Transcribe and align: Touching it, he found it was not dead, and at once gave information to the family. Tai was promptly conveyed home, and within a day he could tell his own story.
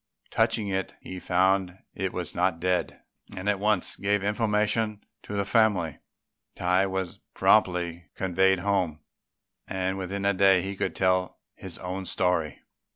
Touching 0.31 0.67
it, 0.67 0.95
he 0.99 1.19
found 1.19 1.77
it 1.93 2.11
was 2.11 2.33
not 2.33 2.59
dead, 2.59 3.03
and 3.37 3.47
at 3.47 3.59
once 3.59 3.95
gave 3.97 4.23
information 4.23 4.99
to 5.21 5.33
the 5.33 5.45
family. 5.45 5.99
Tai 6.55 6.87
was 6.87 7.19
promptly 7.35 8.05
conveyed 8.15 8.61
home, 8.61 9.01
and 9.67 9.99
within 9.99 10.25
a 10.25 10.33
day 10.33 10.63
he 10.63 10.75
could 10.75 10.95
tell 10.95 11.37
his 11.53 11.77
own 11.77 12.07
story. 12.07 12.63